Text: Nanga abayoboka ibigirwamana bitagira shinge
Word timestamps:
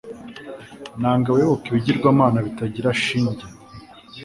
Nanga 0.99 1.25
abayoboka 1.29 1.65
ibigirwamana 1.69 2.37
bitagira 2.45 2.89
shinge 3.03 3.45